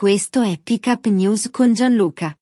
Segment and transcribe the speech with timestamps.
[0.00, 2.34] Questo è Pick News con Gianluca.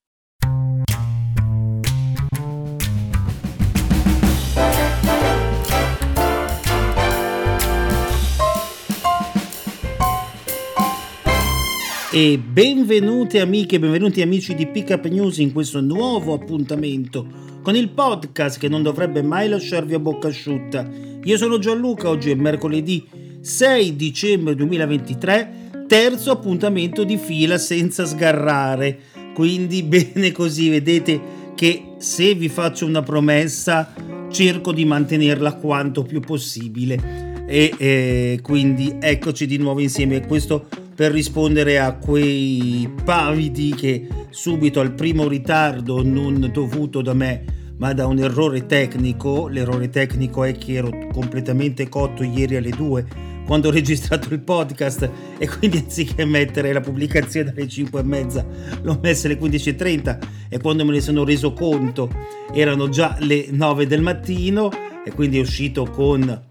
[12.13, 17.27] E benvenute amiche benvenuti amici di Pick Up News in questo nuovo appuntamento
[17.61, 20.89] con il podcast che non dovrebbe mai lasciarvi a bocca asciutta.
[21.25, 23.05] Io sono Gianluca, oggi è mercoledì
[23.41, 28.99] 6 dicembre 2023 terzo appuntamento di fila senza sgarrare.
[29.35, 33.93] Quindi bene così, vedete che se vi faccio una promessa
[34.31, 37.47] cerco di mantenerla quanto più possibile.
[37.49, 40.25] E eh, quindi eccoci di nuovo insieme.
[40.27, 47.57] Questo per rispondere a quei pavidi che subito al primo ritardo non dovuto da me
[47.79, 53.07] ma da un errore tecnico, l'errore tecnico è che ero completamente cotto ieri alle 2
[53.49, 58.47] quando ho registrato il podcast e quindi anziché mettere la pubblicazione alle 5 e mezza
[58.83, 60.19] l'ho messa alle 15.30
[60.51, 62.11] e quando me ne sono reso conto
[62.53, 64.71] erano già le 9 del mattino
[65.03, 66.43] e quindi è uscito con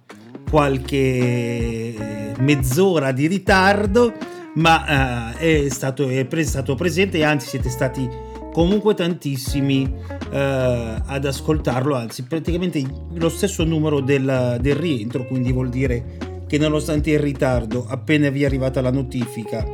[0.50, 4.14] qualche eh, mezz'ora di ritardo
[4.56, 8.10] ma uh, è, stato, è, pre- stato presente e anzi siete stati
[8.52, 12.84] comunque tantissimi uh, ad ascoltarlo anzi praticamente
[13.14, 18.44] lo stesso numero del, del rientro quindi vuol dire che nonostante il ritardo, appena vi
[18.44, 19.66] è arrivata la notifica,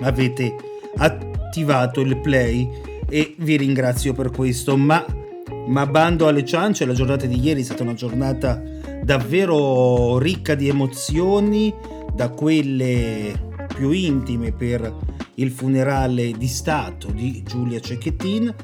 [0.00, 0.54] avete
[0.96, 2.68] attivato il play
[3.08, 5.04] e vi ringrazio per questo, ma,
[5.66, 8.62] ma bando alle ciance, la giornata di ieri è stata una giornata
[9.02, 11.72] davvero ricca di emozioni,
[12.14, 13.38] da quelle
[13.74, 14.94] più intime per
[15.34, 18.54] il funerale di Stato di Giulia Cecchettin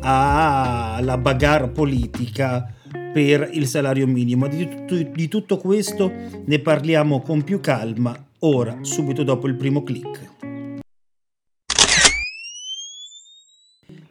[0.00, 2.72] alla bagarre politica
[3.12, 4.46] per il salario minimo.
[4.48, 6.10] Di, tutto, di tutto questo
[6.44, 10.28] ne parliamo con più calma ora, subito dopo il primo clic.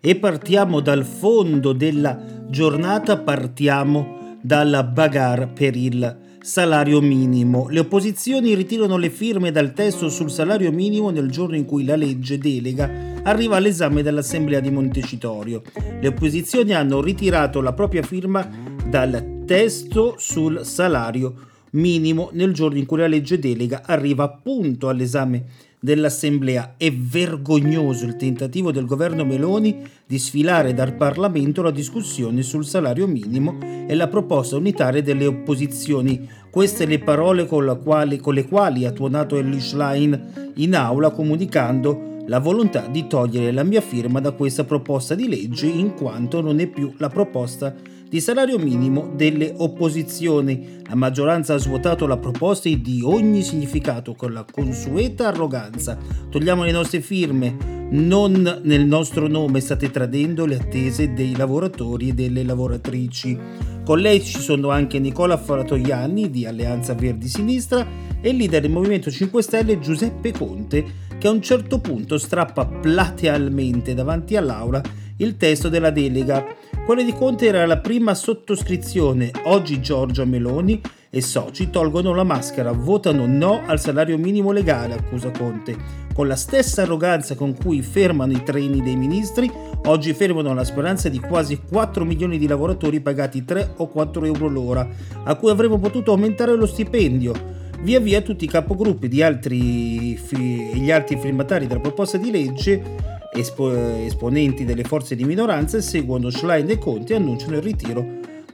[0.02, 7.68] E partiamo dal fondo della giornata, partiamo dalla bagarre per il salario minimo.
[7.69, 11.97] Le opposizioni ritirano le firme dal testo sul salario minimo nel giorno in cui la
[11.97, 15.63] legge delega arriva all'esame dell'Assemblea di Montecitorio.
[16.00, 18.50] Le opposizioni hanno ritirato la propria firma
[18.88, 25.45] dal testo sul salario minimo nel giorno in cui la legge delega arriva appunto all'esame
[25.79, 26.75] dell'Assemblea.
[26.78, 33.07] È vergognoso il tentativo del governo Meloni di sfilare dal Parlamento la discussione sul salario
[33.07, 36.28] minimo e la proposta unitaria delle opposizioni.
[36.50, 42.07] Queste le parole con, quali, con le quali ha tuonato Ellie Schlein in aula comunicando
[42.25, 46.59] la volontà di togliere la mia firma da questa proposta di legge in quanto non
[46.59, 50.81] è più la proposta di salario minimo delle opposizioni.
[50.88, 55.96] La maggioranza ha svuotato la proposta di ogni significato con la consueta arroganza.
[56.28, 57.78] Togliamo le nostre firme.
[57.92, 63.38] Non nel nostro nome state tradendo le attese dei lavoratori e delle lavoratrici.
[63.86, 67.86] Con lei ci sono anche Nicola Faratoianni di Alleanza Verdi Sinistra
[68.22, 72.66] e il leader del Movimento 5 Stelle Giuseppe Conte che a un certo punto strappa
[72.66, 74.81] platealmente davanti all'aula
[75.18, 76.46] il testo della delega
[76.89, 79.29] quella di Conte era la prima sottoscrizione.
[79.44, 85.29] Oggi Giorgia Meloni e soci tolgono la maschera, votano no al salario minimo legale, accusa
[85.29, 85.77] Conte.
[86.16, 89.51] Con la stessa arroganza con cui fermano i treni dei ministri,
[89.85, 94.47] oggi fermano la speranza di quasi 4 milioni di lavoratori pagati 3 o 4 euro
[94.47, 94.89] l'ora,
[95.25, 97.33] a cui avremmo potuto aumentare lo stipendio.
[97.81, 103.09] Via via tutti i capogruppi di altri fi- gli altri firmatari della proposta di legge
[103.34, 108.06] espo- esponenti delle forze di minoranza seguono Schlein e Conti e annunciano il ritiro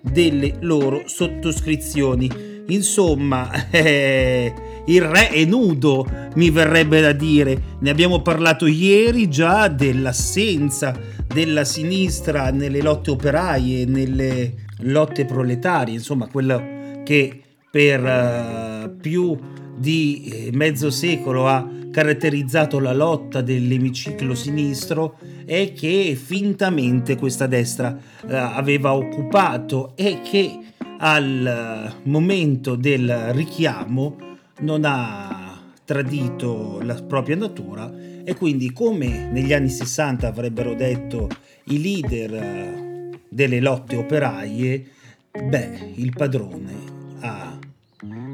[0.02, 2.54] delle loro sottoscrizioni.
[2.68, 4.54] Insomma, eh,
[4.86, 7.62] il re è nudo, mi verrebbe da dire.
[7.80, 10.98] Ne abbiamo parlato ieri già dell'assenza
[11.28, 19.38] della sinistra nelle lotte operaie, nelle lotte proletarie, insomma, quello che per uh, più
[19.76, 27.98] di eh, mezzo secolo ha caratterizzato la lotta dell'emiciclo sinistro è che fintamente questa destra
[28.28, 30.60] eh, aveva occupato e che
[30.98, 34.18] al momento del richiamo
[34.60, 41.30] non ha tradito la propria natura e quindi come negli anni 60 avrebbero detto
[41.66, 44.86] i leader eh, delle lotte operaie,
[45.32, 46.74] beh, il padrone
[47.20, 47.58] ha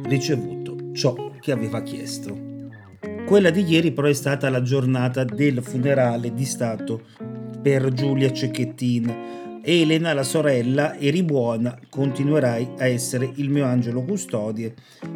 [0.04, 2.50] ricevuto ciò che aveva chiesto.
[3.26, 7.04] Quella di ieri però è stata la giornata del funerale di Stato
[7.62, 9.60] per Giulia Cecchettin.
[9.64, 14.74] Elena, la sorella, eri buona, continuerai a essere il mio angelo custode.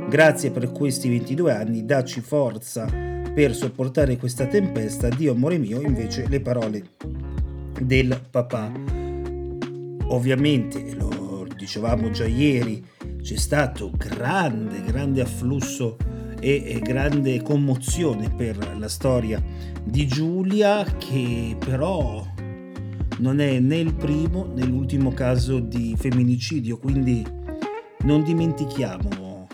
[0.08, 6.28] Grazie per questi 22 anni, dacci forza per sopportare questa tempesta, Dio amore mio, invece
[6.30, 6.84] le parole
[7.82, 8.72] del papà.
[10.08, 12.82] Ovviamente, lo dicevamo già ieri,
[13.26, 15.98] c'è stato grande, grande afflusso
[16.40, 19.44] e, grande commozione per la storia
[19.84, 22.24] di Giulia che però
[23.18, 27.26] non è né il primo né l'ultimo caso di femminicidio, quindi
[28.02, 29.48] non dimentichiamo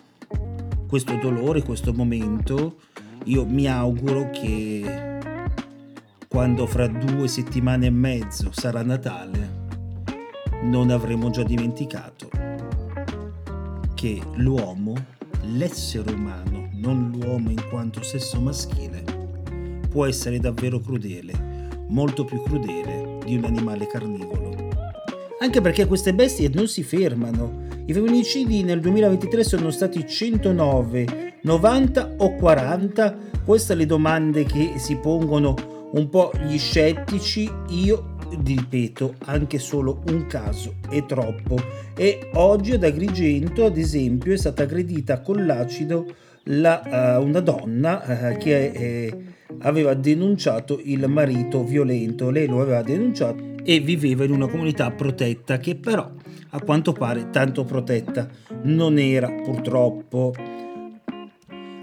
[0.86, 2.76] questo dolore, questo momento.
[3.26, 5.20] Io mi auguro che
[6.28, 9.60] quando fra due settimane e mezzo sarà Natale
[10.64, 12.41] non avremo già dimenticato
[14.02, 14.96] che l'uomo,
[15.44, 19.04] l'essere umano, non l'uomo in quanto sesso maschile,
[19.92, 24.70] può essere davvero crudele, molto più crudele di un animale carnivoro.
[25.40, 27.68] Anche perché queste bestie non si fermano.
[27.86, 33.18] I femminicidi nel 2023 sono stati 109, 90 o 40?
[33.46, 37.48] Queste le domande che si pongono un po' gli scettici.
[37.70, 38.11] Io
[38.44, 41.58] ripeto, anche solo un caso è troppo.
[41.96, 46.06] E oggi ad Agrigento, ad esempio, è stata aggredita con l'acido
[46.46, 48.02] la, uh, una donna
[48.34, 49.18] uh, che eh,
[49.60, 52.30] aveva denunciato il marito violento.
[52.30, 56.10] Lei lo aveva denunciato e viveva in una comunità protetta che però
[56.54, 58.28] a quanto pare tanto protetta
[58.64, 60.34] non era purtroppo.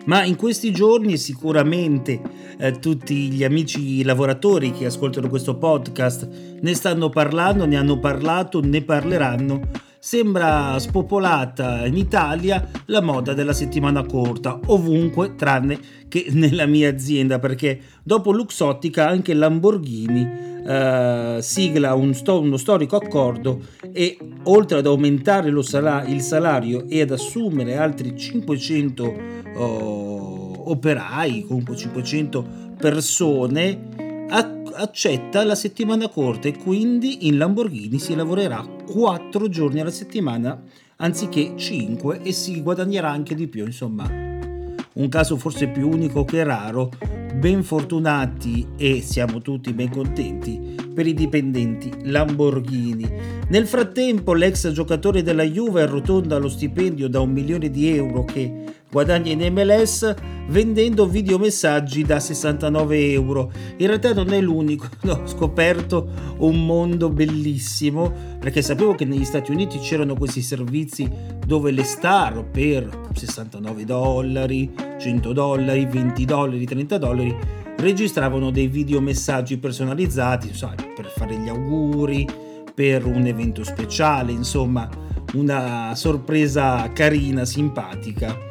[0.08, 2.20] Ma in questi giorni sicuramente
[2.58, 8.60] eh, tutti gli amici lavoratori che ascoltano questo podcast ne stanno parlando, ne hanno parlato,
[8.62, 9.60] ne parleranno
[9.98, 15.78] sembra spopolata in Italia la moda della settimana corta, ovunque tranne
[16.08, 22.96] che nella mia azienda, perché dopo Luxottica anche Lamborghini Uh, sigla un sto- uno storico
[22.96, 23.60] accordo
[23.90, 29.14] e oltre ad aumentare sal- il salario e ad assumere altri 500
[29.56, 32.46] uh, operai, comunque 500
[32.76, 34.26] persone,
[34.74, 40.62] accetta la settimana corta e quindi in Lamborghini si lavorerà 4 giorni alla settimana
[40.96, 44.08] anziché 5 e si guadagnerà anche di più, insomma.
[44.10, 46.90] Un caso forse più unico che raro,
[47.36, 53.08] ben fortunati e siamo tutti ben contenti per i dipendenti Lamborghini.
[53.48, 58.64] Nel frattempo l'ex giocatore della Juve arrotonda lo stipendio da un milione di euro che
[58.90, 60.14] guadagna in MLS
[60.48, 63.52] vendendo videomessaggi da 69 euro.
[63.76, 66.08] In realtà non è l'unico, ho scoperto
[66.38, 71.08] un mondo bellissimo perché sapevo che negli Stati Uniti c'erano questi servizi
[71.46, 77.36] dove le star per 69 dollari, 100 dollari, 20 dollari, 30 dollari
[77.78, 82.26] registravano dei videomessaggi personalizzati sai, per fare gli auguri,
[82.74, 84.88] per un evento speciale, insomma
[85.34, 88.46] una sorpresa carina, simpatica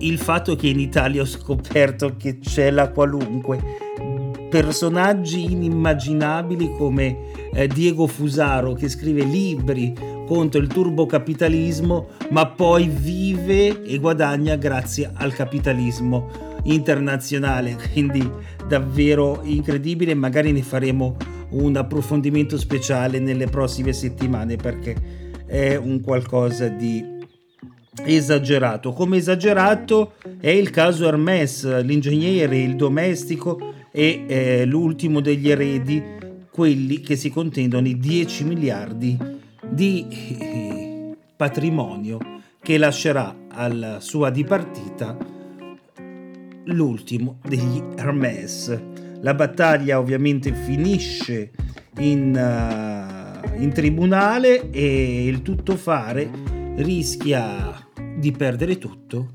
[0.00, 3.88] il fatto che in Italia ho scoperto che c'è la qualunque.
[4.48, 9.92] Personaggi inimmaginabili come eh, Diego Fusaro che scrive libri
[10.26, 16.30] contro il turbocapitalismo ma poi vive e guadagna grazie al capitalismo
[16.64, 17.76] internazionale.
[17.92, 18.28] Quindi
[18.66, 20.14] davvero incredibile.
[20.14, 21.16] Magari ne faremo
[21.50, 24.94] un approfondimento speciale nelle prossime settimane perché
[25.46, 27.18] è un qualcosa di
[28.04, 28.92] esagerato.
[28.92, 36.02] Come esagerato è il caso Hermes, l'ingegnere, il domestico e eh, l'ultimo degli eredi,
[36.50, 39.16] quelli che si contendono i 10 miliardi
[39.68, 40.06] di
[40.38, 42.18] eh, patrimonio
[42.62, 45.16] che lascerà alla sua dipartita
[46.64, 48.80] l'ultimo degli Hermes.
[49.20, 51.50] La battaglia ovviamente finisce
[51.98, 59.30] in, uh, in tribunale e il tuttofare rischia di perdere tutto,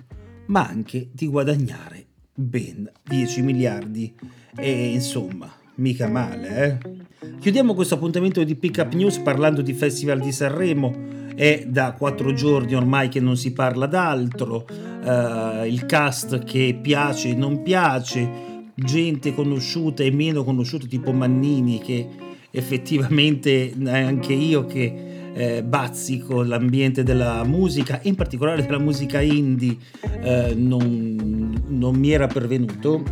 [0.48, 4.14] ma anche di guadagnare ben 10 miliardi.
[4.58, 7.04] E insomma, mica male, eh?
[7.40, 11.14] Chiudiamo questo appuntamento di Pick Up News parlando di Festival di Sanremo.
[11.36, 14.66] È da quattro giorni ormai che non si parla d'altro.
[14.70, 21.80] Uh, il cast che piace e non piace, gente conosciuta e meno conosciuta, tipo Mannini,
[21.80, 22.08] che
[22.50, 29.76] effettivamente anche io che eh, bazzico l'ambiente della musica, in particolare della musica indie,
[30.22, 33.04] eh, non, non, mi era pervenuto,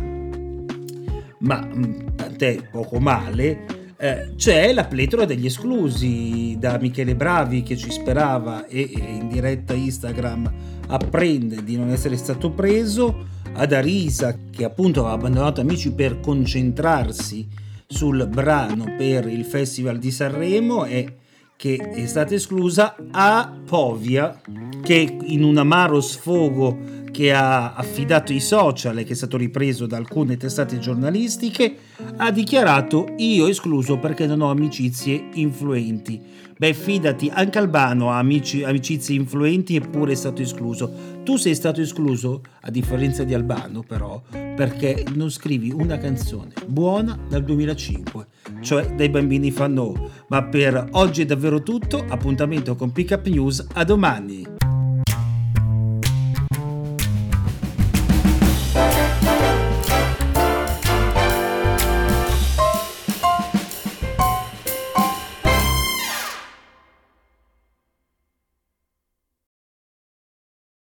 [1.40, 3.66] ma mm, tant'è poco male.
[3.98, 9.74] Eh, c'è la pletora degli esclusi da Michele Bravi che ci sperava e, in diretta
[9.74, 10.52] Instagram
[10.88, 17.46] apprende di non essere stato preso, ad Arisa che appunto aveva abbandonato Amici per concentrarsi
[17.86, 21.18] sul brano per il Festival di Sanremo e
[21.56, 24.40] che è stata esclusa, a Povia
[24.82, 29.86] che in un amaro sfogo che ha affidato i social e che è stato ripreso
[29.86, 31.76] da alcune testate giornalistiche,
[32.16, 36.20] ha dichiarato io escluso perché non ho amicizie influenti.
[36.56, 41.22] Beh, fidati, anche Albano ha amici, amicizie influenti eppure è stato escluso.
[41.22, 47.18] Tu sei stato escluso, a differenza di Albano però, perché non scrivi una canzone buona
[47.28, 48.26] dal 2005,
[48.64, 50.10] cioè dai bambini fanno.
[50.28, 54.53] Ma per oggi è davvero tutto, appuntamento con Pickup News, a domani!